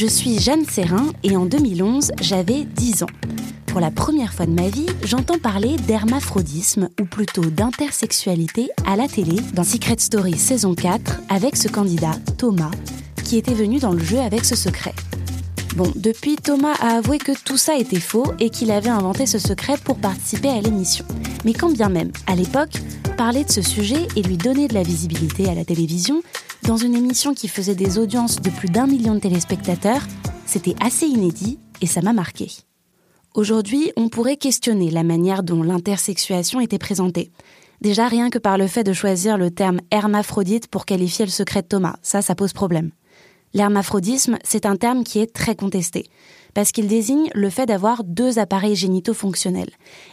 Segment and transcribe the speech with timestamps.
[0.00, 3.10] Je suis Jeanne Serrin et en 2011, j'avais 10 ans.
[3.66, 9.08] Pour la première fois de ma vie, j'entends parler d'hermaphrodisme, ou plutôt d'intersexualité, à la
[9.08, 12.70] télé, dans Secret Story saison 4, avec ce candidat, Thomas,
[13.24, 14.94] qui était venu dans le jeu avec ce secret.
[15.76, 19.38] Bon, depuis, Thomas a avoué que tout ça était faux et qu'il avait inventé ce
[19.38, 21.04] secret pour participer à l'émission.
[21.44, 22.80] Mais quand bien même, à l'époque,
[23.18, 26.22] parler de ce sujet et lui donner de la visibilité à la télévision,
[26.62, 30.02] dans une émission qui faisait des audiences de plus d'un million de téléspectateurs,
[30.46, 32.48] c'était assez inédit et ça m'a marqué.
[33.34, 37.30] Aujourd'hui, on pourrait questionner la manière dont l'intersexuation était présentée.
[37.80, 41.62] Déjà rien que par le fait de choisir le terme hermaphrodite pour qualifier le secret
[41.62, 42.90] de Thomas, ça, ça pose problème.
[43.54, 46.06] L'hermaphrodisme, c'est un terme qui est très contesté,
[46.54, 49.70] parce qu'il désigne le fait d'avoir deux appareils génitaux fonctionnels.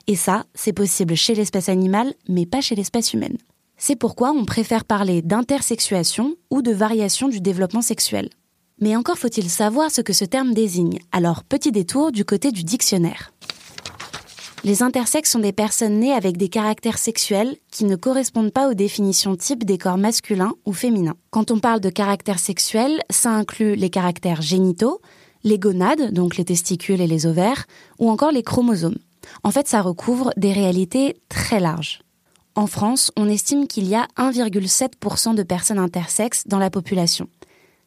[0.08, 3.38] Et ça, c'est possible chez l'espèce animale, mais pas chez l'espèce humaine.
[3.78, 8.30] C'est pourquoi on préfère parler d'intersexuation ou de variation du développement sexuel.
[8.82, 12.64] Mais encore faut-il savoir ce que ce terme désigne, alors petit détour du côté du
[12.64, 13.32] dictionnaire.
[14.64, 18.74] Les intersexes sont des personnes nées avec des caractères sexuels qui ne correspondent pas aux
[18.74, 21.16] définitions types des corps masculins ou féminins.
[21.30, 25.02] Quand on parle de caractères sexuels, ça inclut les caractères génitaux,
[25.44, 27.66] les gonades, donc les testicules et les ovaires,
[28.00, 28.98] ou encore les chromosomes.
[29.44, 32.02] En fait, ça recouvre des réalités très larges.
[32.58, 37.28] En France, on estime qu'il y a 1,7% de personnes intersexes dans la population.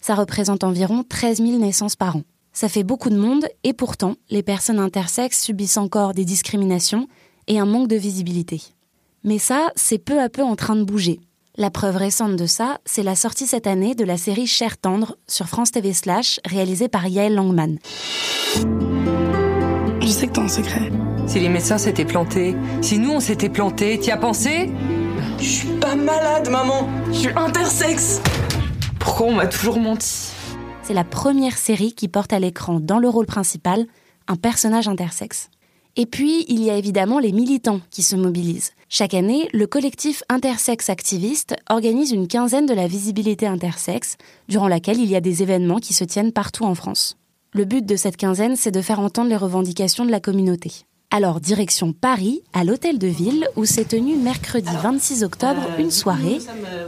[0.00, 2.22] Ça représente environ 13 000 naissances par an.
[2.52, 7.08] Ça fait beaucoup de monde et pourtant, les personnes intersexes subissent encore des discriminations
[7.48, 8.62] et un manque de visibilité.
[9.24, 11.18] Mais ça, c'est peu à peu en train de bouger.
[11.56, 15.16] La preuve récente de ça, c'est la sortie cette année de la série Cher tendre
[15.26, 17.78] sur France TV Slash, réalisée par Yael Langman.
[20.00, 20.92] Je sais que t'as un secret.
[21.30, 24.68] Si les médecins s'étaient plantés, si nous on s'était plantés, t'y as pensé?
[25.38, 26.88] Je suis pas malade, maman.
[27.12, 28.20] Je suis intersexe.
[28.98, 30.32] Pourquoi on m'a toujours menti?
[30.82, 33.86] C'est la première série qui porte à l'écran dans le rôle principal
[34.26, 35.50] un personnage intersexe.
[35.94, 38.72] Et puis, il y a évidemment les militants qui se mobilisent.
[38.88, 44.16] Chaque année, le collectif Intersexe Activiste organise une quinzaine de la visibilité intersexe,
[44.48, 47.18] durant laquelle il y a des événements qui se tiennent partout en France.
[47.52, 50.72] Le but de cette quinzaine, c'est de faire entendre les revendications de la communauté.
[51.12, 56.38] Alors, direction Paris, à l'Hôtel de Ville, où s'est tenue mercredi 26 octobre une soirée.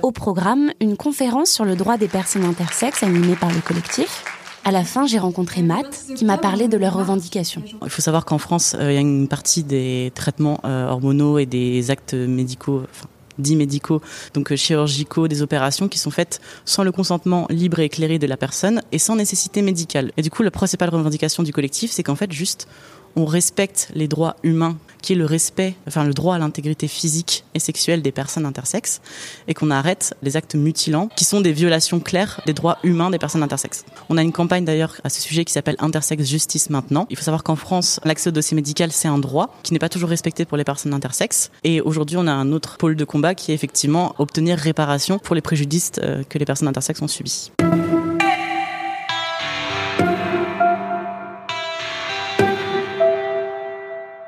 [0.03, 4.25] Au programme, une conférence sur le droit des personnes intersexes animée par le collectif.
[4.65, 7.65] À la fin, j'ai rencontré Matt, qui m'a parlé de leurs revendications.
[7.83, 11.39] Il faut savoir qu'en France, euh, il y a une partie des traitements euh, hormonaux
[11.39, 13.09] et des actes médicaux, enfin,
[13.39, 14.01] dits médicaux,
[14.35, 18.27] donc euh, chirurgicaux, des opérations qui sont faites sans le consentement libre et éclairé de
[18.29, 20.13] la personne et sans nécessité médicale.
[20.17, 22.69] Et du coup, la principale revendication du collectif, c'est qu'en fait, juste,
[23.17, 27.45] on respecte les droits humains, qui est le respect, enfin le droit à l'intégrité physique
[27.55, 29.01] et sexuelle des personnes intersexes,
[29.49, 33.19] et qu'on arrête les actes mutilants, qui sont des violations claires des droits humains des
[33.19, 33.85] personnes intersexes.
[34.09, 37.07] On a une campagne d'ailleurs à ce sujet qui s'appelle Intersex Justice maintenant.
[37.11, 39.89] Il faut savoir qu'en France, l'accès au dossier médical, c'est un droit qui n'est pas
[39.89, 41.51] toujours respecté pour les personnes intersexes.
[41.65, 45.35] Et aujourd'hui, on a un autre pôle de combat qui est effectivement obtenir réparation pour
[45.35, 47.51] les préjudices euh, que les personnes intersexes ont subis.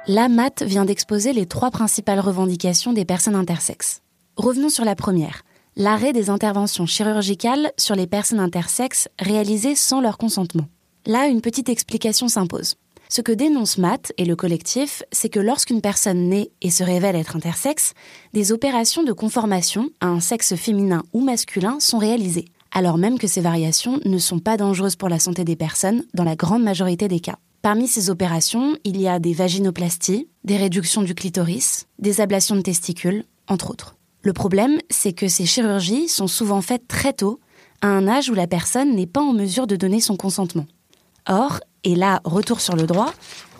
[0.06, 4.02] La Matt vient d'exposer les trois principales revendications des personnes intersexes.
[4.36, 5.44] Revenons sur la première,
[5.76, 10.66] l'arrêt des interventions chirurgicales sur les personnes intersexes réalisées sans leur consentement.
[11.06, 12.74] Là, une petite explication s'impose.
[13.08, 17.16] Ce que dénonce Matt et le collectif, c'est que lorsqu'une personne naît et se révèle
[17.16, 17.94] être intersexe,
[18.34, 23.26] des opérations de conformation à un sexe féminin ou masculin sont réalisées, alors même que
[23.26, 27.08] ces variations ne sont pas dangereuses pour la santé des personnes dans la grande majorité
[27.08, 27.38] des cas.
[27.64, 32.60] Parmi ces opérations, il y a des vaginoplasties, des réductions du clitoris, des ablations de
[32.60, 33.96] testicules, entre autres.
[34.20, 37.40] Le problème, c'est que ces chirurgies sont souvent faites très tôt,
[37.80, 40.66] à un âge où la personne n'est pas en mesure de donner son consentement.
[41.26, 43.14] Or, et là, retour sur le droit,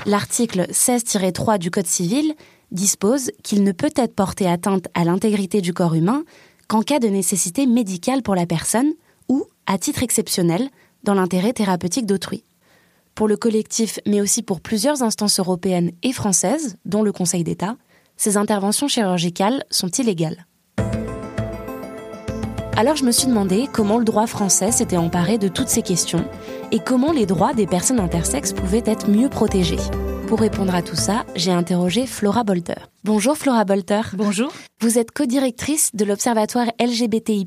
[0.05, 2.35] l'article 16-3 du Code civil
[2.73, 6.25] dispose qu'il ne peut être porté atteinte à l'intégrité du corps humain
[6.69, 8.93] qu'en cas de nécessité médicale pour la personne
[9.31, 10.69] ou, à titre exceptionnel,
[11.05, 12.45] dans l'intérêt thérapeutique d'autrui
[13.15, 17.77] pour le collectif, mais aussi pour plusieurs instances européennes et françaises, dont le Conseil d'État,
[18.17, 20.47] ces interventions chirurgicales sont illégales.
[22.77, 26.25] Alors je me suis demandé comment le droit français s'était emparé de toutes ces questions
[26.73, 29.79] et comment les droits des personnes intersexes pouvaient être mieux protégés.
[30.27, 32.94] Pour répondre à tout ça, j'ai interrogé Flora Bolter.
[33.05, 34.01] Bonjour Flora Bolter.
[34.15, 34.51] Bonjour.
[34.81, 37.47] Vous êtes co-directrice de l'Observatoire LGBTI+,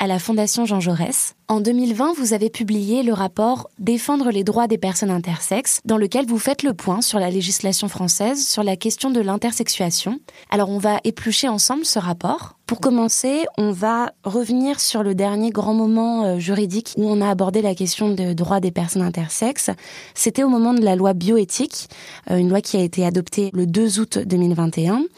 [0.00, 1.34] à la Fondation Jean Jaurès.
[1.48, 6.26] En 2020, vous avez publié le rapport Défendre les droits des personnes intersexes, dans lequel
[6.26, 10.18] vous faites le point sur la législation française sur la question de l'intersexuation.
[10.50, 12.56] Alors on va éplucher ensemble ce rapport.
[12.66, 17.30] Pour commencer, on va revenir sur le dernier grand moment euh, juridique où on a
[17.30, 19.70] abordé la question des droits des personnes intersexes.
[20.14, 21.88] C'était au moment de la loi bioéthique,
[22.28, 24.95] euh, une loi qui a été adoptée le 2 août 2021.
[24.96, 25.08] Museum.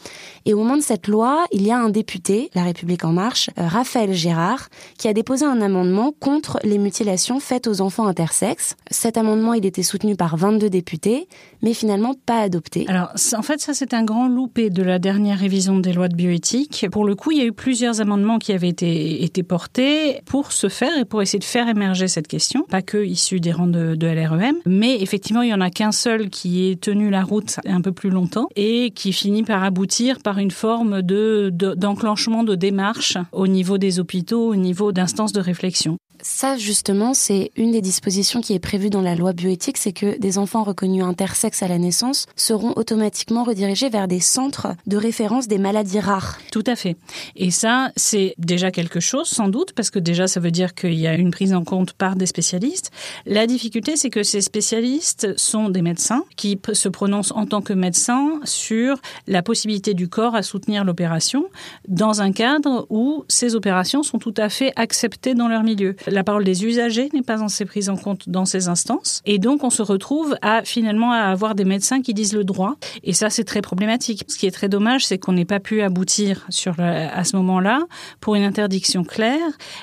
[0.45, 3.49] Et au moment de cette loi, il y a un député, La République en marche,
[3.57, 8.75] euh, Raphaël Gérard, qui a déposé un amendement contre les mutilations faites aux enfants intersexes.
[8.89, 11.27] Cet amendement, il était soutenu par 22 députés,
[11.61, 12.85] mais finalement pas adopté.
[12.87, 16.15] Alors, en fait, ça, c'est un grand loupé de la dernière révision des lois de
[16.15, 16.87] bioéthique.
[16.91, 20.67] Pour le coup, il y a eu plusieurs amendements qui avaient été, portés pour se
[20.67, 23.95] faire et pour essayer de faire émerger cette question, pas que issus des rangs de,
[23.95, 27.59] de LREM, mais effectivement, il y en a qu'un seul qui est tenu la route
[27.65, 32.55] un peu plus longtemps et qui finit par aboutir par une forme de d'enclenchement de,
[32.55, 35.97] démarche au niveau des hôpitaux, au niveau d'instances de réflexion.
[36.21, 40.17] Ça, justement, c'est une des dispositions qui est prévue dans la loi bioéthique, c'est que
[40.17, 45.47] des enfants reconnus intersexes à la naissance seront automatiquement redirigés vers des centres de référence
[45.47, 46.37] des maladies rares.
[46.51, 46.97] Tout à fait.
[47.35, 50.95] Et ça, c'est déjà quelque chose, sans doute, parce que déjà, ça veut dire qu'il
[50.95, 52.91] y a une prise en compte par des spécialistes.
[53.25, 57.73] La difficulté, c'est que ces spécialistes sont des médecins qui se prononcent en tant que
[57.73, 61.45] médecins sur la possibilité du corps à soutenir l'opération
[61.87, 66.23] dans un cadre où ces opérations sont tout à fait acceptées dans leur milieu la
[66.23, 69.21] parole des usagers n'est pas assez prise en compte dans ces instances.
[69.25, 72.75] Et donc, on se retrouve à finalement à avoir des médecins qui disent le droit.
[73.03, 74.23] Et ça, c'est très problématique.
[74.27, 77.85] Ce qui est très dommage, c'est qu'on n'ait pas pu aboutir sur à ce moment-là
[78.19, 79.39] pour une interdiction claire.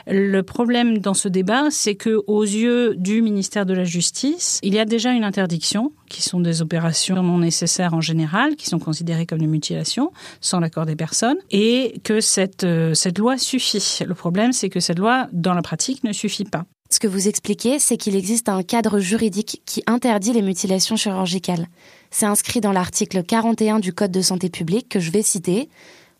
[0.06, 4.74] Le problème dans ce débat, c'est que aux yeux du ministère de la Justice, il
[4.74, 8.78] y a déjà une interdiction qui sont des opérations non nécessaires en général, qui sont
[8.78, 14.04] considérées comme des mutilations sans l'accord des personnes, et que cette, euh, cette loi suffit.
[14.06, 16.64] Le problème, c'est que cette loi, dans la pratique, ne suffit pas.
[16.88, 21.66] Ce que vous expliquez, c'est qu'il existe un cadre juridique qui interdit les mutilations chirurgicales.
[22.10, 25.68] C'est inscrit dans l'article 41 du Code de santé publique que je vais citer.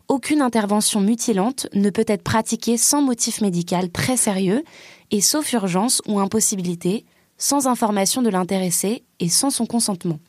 [0.09, 4.63] Aucune intervention mutilante ne peut être pratiquée sans motif médical très sérieux
[5.11, 7.05] et sauf urgence ou impossibilité,
[7.37, 10.19] sans information de l'intéressé et sans son consentement.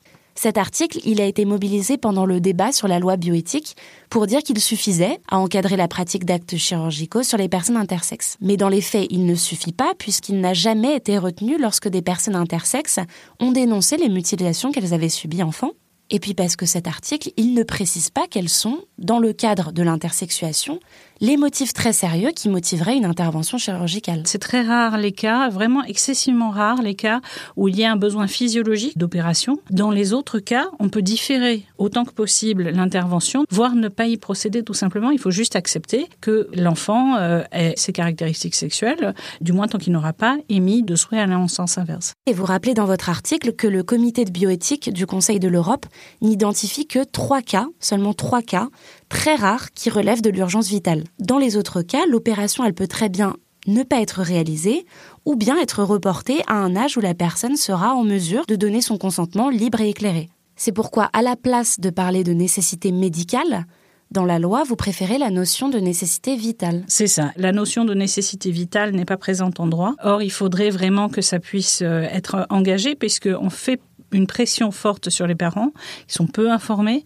[0.41, 3.77] Cet article, il a été mobilisé pendant le débat sur la loi bioéthique
[4.09, 8.37] pour dire qu'il suffisait à encadrer la pratique d'actes chirurgicaux sur les personnes intersexes.
[8.41, 12.03] Mais dans les faits, il ne suffit pas puisqu'il n'a jamais été retenu lorsque des
[12.03, 13.01] personnes intersexes
[13.41, 15.73] ont dénoncé les mutilations qu'elles avaient subies enfant.
[16.11, 19.73] Et puis parce que cet article, il ne précise pas quels sont, dans le cadre
[19.73, 20.81] de l'intersexuation,
[21.21, 24.23] les motifs très sérieux qui motiveraient une intervention chirurgicale.
[24.25, 27.21] C'est très rare les cas, vraiment excessivement rare les cas
[27.57, 29.59] où il y a un besoin physiologique d'opération.
[29.71, 34.17] Dans les autres cas, on peut différer autant que possible l'intervention, voire ne pas y
[34.17, 35.11] procéder tout simplement.
[35.11, 39.93] Il faut juste accepter que l'enfant euh, ait ses caractéristiques sexuelles, du moins tant qu'il
[39.93, 42.15] n'aura pas émis de souhait à en sens inverse.
[42.27, 45.87] Et vous rappelez dans votre article que le comité de bioéthique du Conseil de l'Europe
[46.21, 48.69] n'identifie que trois cas, seulement trois cas,
[49.09, 51.05] très rares qui relèvent de l'urgence vitale.
[51.19, 54.87] Dans les autres cas, l'opération, elle peut très bien ne pas être réalisée
[55.25, 58.81] ou bien être reportée à un âge où la personne sera en mesure de donner
[58.81, 60.29] son consentement libre et éclairé.
[60.57, 63.67] C'est pourquoi, à la place de parler de nécessité médicale,
[64.11, 66.83] dans la loi, vous préférez la notion de nécessité vitale.
[66.89, 67.31] C'est ça.
[67.37, 69.95] La notion de nécessité vitale n'est pas présente en droit.
[70.03, 73.81] Or, il faudrait vraiment que ça puisse euh, être engagé puisqu'on fait
[74.13, 75.73] une pression forte sur les parents,
[76.07, 77.05] qui sont peu informés,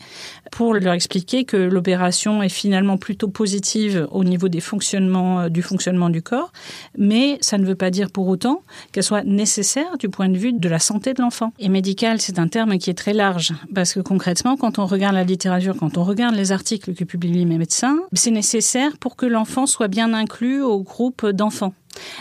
[0.50, 5.62] pour leur expliquer que l'opération est finalement plutôt positive au niveau des fonctionnements, euh, du
[5.62, 6.52] fonctionnement du corps,
[6.96, 10.52] mais ça ne veut pas dire pour autant qu'elle soit nécessaire du point de vue
[10.52, 11.52] de la santé de l'enfant.
[11.58, 15.14] Et médical, c'est un terme qui est très large, parce que concrètement, quand on regarde
[15.14, 19.26] la littérature, quand on regarde les articles que publient mes médecins, c'est nécessaire pour que
[19.26, 21.74] l'enfant soit bien inclus au groupe d'enfants.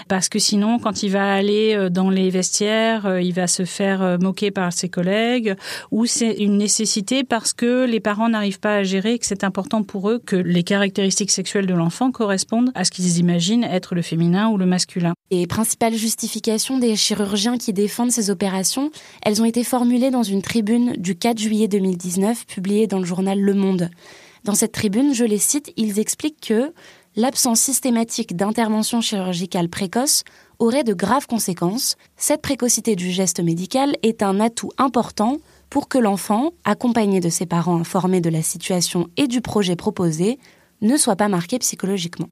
[0.08, 3.66] Parce que sinon, quand il va aller euh, dans les vestiaires, euh, il va se
[3.66, 5.56] faire euh, moquer par ses collègues,
[5.92, 9.84] ou c'est une nécessité parce que les parents n'arrivent pas à gérer, que c'est important
[9.84, 14.02] pour eux que les caractéristiques sexuelles de l'enfant correspondent à ce qu'ils imaginent être le
[14.02, 15.14] féminin ou le masculin.
[15.32, 18.92] Les principales justifications des chirurgiens qui défendent ces opérations,
[19.24, 23.40] elles ont été formulées dans une tribune du 4 juillet 2019 publiée dans le journal
[23.40, 23.90] Le Monde.
[24.44, 26.74] Dans cette tribune, je les cite, ils expliquent que
[27.16, 30.24] l'absence systématique d'intervention chirurgicale précoce
[30.60, 31.98] aurait de graves conséquences.
[32.16, 35.38] Cette précocité du geste médical est un atout important
[35.70, 40.38] pour que l'enfant, accompagné de ses parents informés de la situation et du projet proposé,
[40.82, 42.28] ne soit pas marqué psychologiquement.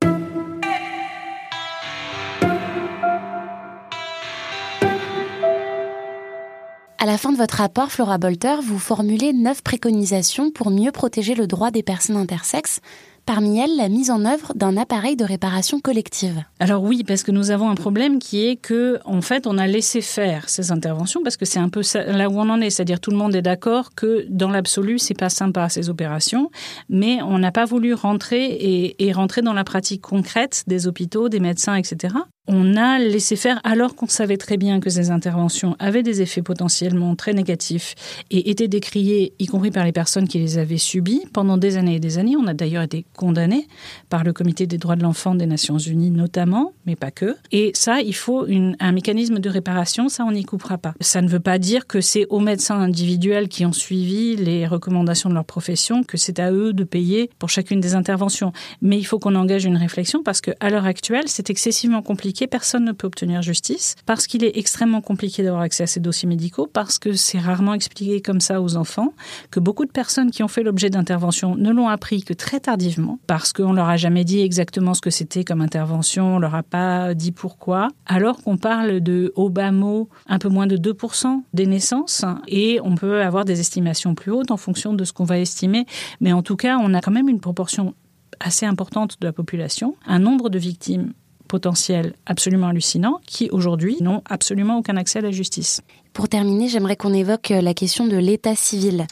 [7.01, 11.33] À la fin de votre rapport, Flora Bolter, vous formulez neuf préconisations pour mieux protéger
[11.33, 12.81] le droit des personnes intersexes
[13.29, 16.43] parmi elles la mise en œuvre d'un appareil de réparation collective.
[16.59, 19.67] Alors oui, parce que nous avons un problème qui est que, en fait, on a
[19.67, 22.99] laissé faire ces interventions parce que c'est un peu là où on en est, c'est-à-dire
[22.99, 26.49] tout le monde est d'accord que dans l'absolu, c'est pas sympa ces opérations,
[26.89, 31.29] mais on n'a pas voulu rentrer et, et rentrer dans la pratique concrète des hôpitaux,
[31.29, 32.15] des médecins, etc
[32.51, 36.41] on a laissé faire alors qu'on savait très bien que ces interventions avaient des effets
[36.41, 37.93] potentiellement très négatifs
[38.31, 41.95] et étaient décriés, y compris par les personnes qui les avaient subies pendant des années
[41.95, 42.35] et des années.
[42.35, 43.67] On a d'ailleurs été condamnés
[44.09, 47.35] par le Comité des droits de l'enfant des Nations Unies notamment, mais pas que.
[47.51, 48.47] Et ça, il faut
[48.79, 50.95] un mécanisme de réparation, ça on n'y coupera pas.
[51.01, 55.29] Ça ne veut pas dire que c'est aux médecins individuels qui ont suivi les recommandations
[55.29, 58.53] de leur profession que c'est à eux de payer pour chacune des interventions.
[58.81, 62.85] Mais il faut qu'on engage une réflexion parce qu'à l'heure actuelle, c'est excessivement compliqué personne
[62.85, 66.67] ne peut obtenir justice, parce qu'il est extrêmement compliqué d'avoir accès à ces dossiers médicaux,
[66.71, 69.13] parce que c'est rarement expliqué comme ça aux enfants,
[69.51, 73.19] que beaucoup de personnes qui ont fait l'objet d'interventions ne l'ont appris que très tardivement,
[73.27, 76.63] parce qu'on leur a jamais dit exactement ce que c'était comme intervention, on leur a
[76.63, 81.43] pas dit pourquoi, alors qu'on parle de au bas mot un peu moins de 2%
[81.53, 85.25] des naissances, et on peut avoir des estimations plus hautes en fonction de ce qu'on
[85.25, 85.85] va estimer,
[86.19, 87.93] mais en tout cas, on a quand même une proportion
[88.39, 91.13] assez importante de la population, un nombre de victimes
[91.49, 95.81] potentiels absolument hallucinants qui aujourd'hui n'ont absolument aucun accès à la justice.
[96.13, 99.05] Pour terminer, j'aimerais qu'on évoque euh, la question de l'état civil.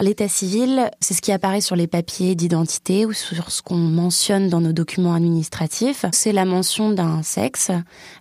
[0.00, 4.48] L'état civil, c'est ce qui apparaît sur les papiers d'identité ou sur ce qu'on mentionne
[4.48, 6.04] dans nos documents administratifs.
[6.12, 7.70] C'est la mention d'un sexe,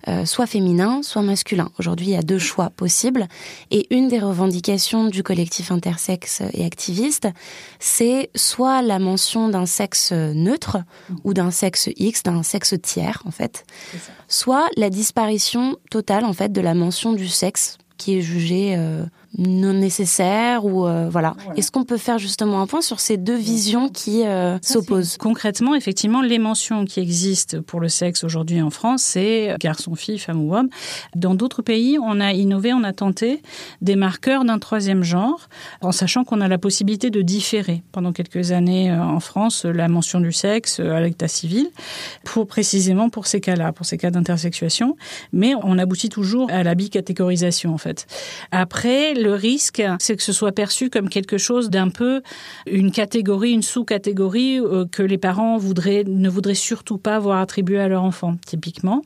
[0.08, 1.70] euh, soit féminin, soit masculin.
[1.80, 3.28] Aujourd'hui, il y a deux choix possibles.
[3.72, 7.28] Et une des revendications du collectif intersexe et activiste,
[7.80, 10.78] c'est soit la mention d'un sexe neutre
[11.24, 13.66] ou d'un sexe X, d'un sexe tiers, en fait,
[14.28, 19.04] soit la disparition totale, en fait, de la mention du sexe qui est jugé euh,
[19.38, 21.36] non nécessaire ou euh, voilà.
[21.56, 25.18] Est-ce qu'on peut faire justement un point sur ces deux visions qui euh, s'opposent?
[25.18, 30.18] Concrètement, effectivement, les mentions qui existent pour le sexe aujourd'hui en France, c'est garçon, fille,
[30.18, 30.70] femme ou homme.
[31.16, 33.42] Dans d'autres pays, on a innové, on a tenté
[33.82, 35.50] des marqueurs d'un troisième genre,
[35.82, 39.88] en sachant qu'on a la possibilité de différer pendant quelques années euh, en France la
[39.88, 41.70] mention du sexe à l'état civil,
[42.24, 44.98] pour précisément pour ces cas-là, pour ces cas d'intersexuation.
[45.32, 48.08] Mais on aboutit toujours à la bicatégorisation en fait.
[48.52, 52.22] Après, le risque, c'est que ce soit perçu comme quelque chose d'un peu
[52.66, 57.80] une catégorie, une sous-catégorie euh, que les parents voudraient, ne voudraient surtout pas voir attribuer
[57.80, 59.04] à leur enfant, typiquement,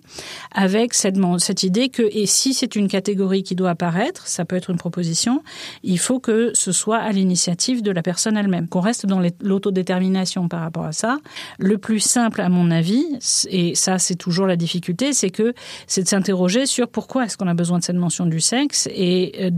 [0.54, 4.56] avec cette, cette idée que, et si c'est une catégorie qui doit apparaître, ça peut
[4.56, 5.44] être une proposition,
[5.84, 10.48] il faut que ce soit à l'initiative de la personne elle-même, qu'on reste dans l'autodétermination
[10.48, 11.18] par rapport à ça.
[11.60, 13.06] Le plus simple, à mon avis,
[13.50, 15.54] et ça c'est toujours la difficulté, c'est que
[15.88, 19.34] c'est de s'interroger sur pourquoi est-ce qu'on a besoin de cette mention du sexe et
[19.40, 19.50] euh,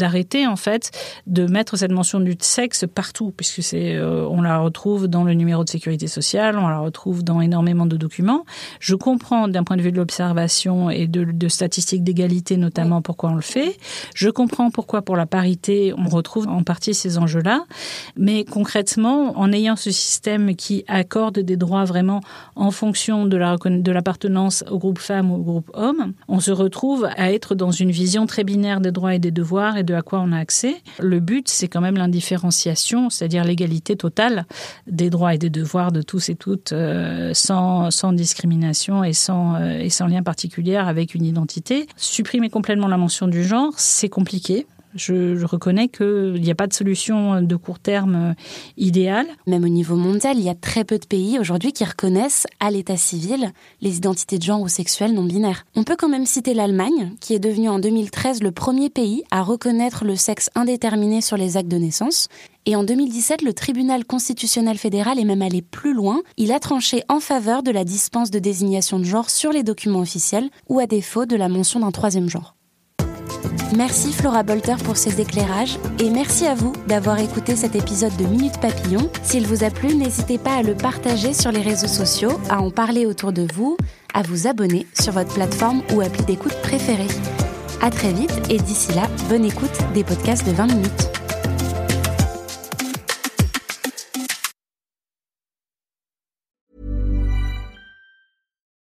[0.47, 0.91] en fait
[1.27, 5.33] de mettre cette mention du sexe partout, puisque c'est, euh, on la retrouve dans le
[5.33, 8.45] numéro de sécurité sociale, on la retrouve dans énormément de documents.
[8.79, 13.31] Je comprends d'un point de vue de l'observation et de, de statistiques d'égalité notamment pourquoi
[13.31, 13.77] on le fait.
[14.15, 17.65] Je comprends pourquoi pour la parité on retrouve en partie ces enjeux-là,
[18.17, 22.21] mais concrètement, en ayant ce système qui accorde des droits vraiment
[22.55, 26.51] en fonction de la de l'appartenance au groupe femme ou au groupe homme, on se
[26.51, 29.93] retrouve à être dans une vision très binaire des droits et des devoirs et de
[29.93, 30.75] à quoi on accès.
[30.99, 34.45] Le but, c'est quand même l'indifférenciation, c'est-à-dire l'égalité totale
[34.87, 39.55] des droits et des devoirs de tous et toutes, euh, sans, sans discrimination et sans,
[39.55, 41.87] euh, et sans lien particulier avec une identité.
[41.97, 44.65] Supprimer complètement la mention du genre, c'est compliqué.
[44.95, 48.33] Je, reconnais qu'il n'y a pas de solution de court terme euh,
[48.77, 49.27] idéale.
[49.47, 52.69] Même au niveau mondial, il y a très peu de pays aujourd'hui qui reconnaissent à
[52.71, 55.65] l'état civil les identités de genre ou sexuelles non binaires.
[55.75, 59.41] On peut quand même citer l'Allemagne, qui est devenue en 2013 le premier pays à
[59.41, 62.27] reconnaître le sexe indéterminé sur les actes de naissance.
[62.65, 66.21] Et en 2017, le tribunal constitutionnel fédéral est même allé plus loin.
[66.37, 69.99] Il a tranché en faveur de la dispense de désignation de genre sur les documents
[69.99, 72.55] officiels ou à défaut de la mention d'un troisième genre.
[73.75, 78.25] Merci Flora Bolter pour ces éclairages et merci à vous d'avoir écouté cet épisode de
[78.25, 79.09] Minute Papillon.
[79.23, 82.69] S'il vous a plu, n'hésitez pas à le partager sur les réseaux sociaux, à en
[82.69, 83.77] parler autour de vous,
[84.13, 87.07] à vous abonner sur votre plateforme ou appli d'écoute préférée.
[87.81, 91.12] À très vite et d'ici là, bonne écoute des podcasts de 20 minutes.